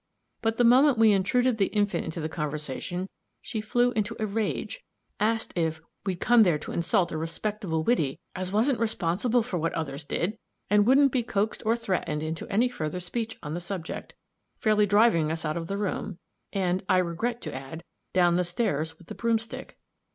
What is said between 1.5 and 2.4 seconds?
the infant into the